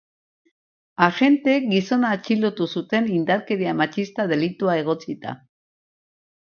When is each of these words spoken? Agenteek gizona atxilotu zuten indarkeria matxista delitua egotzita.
Agenteek 1.07 1.67
gizona 1.73 2.15
atxilotu 2.17 2.69
zuten 2.77 3.11
indarkeria 3.19 3.77
matxista 3.85 4.29
delitua 4.35 4.81
egotzita. 4.85 5.39